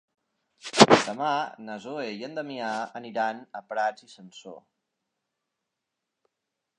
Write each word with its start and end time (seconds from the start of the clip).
Demà 1.07 1.33
na 1.65 1.75
Zoè 1.83 2.05
i 2.21 2.25
en 2.29 2.33
Damià 2.39 2.71
aniran 3.01 3.43
a 3.59 3.63
Prats 3.73 4.07
i 4.07 4.09
Sansor. 4.15 4.57